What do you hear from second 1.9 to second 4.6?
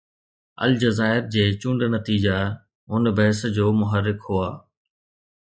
نتيجا هن بحث جو محرڪ هئا.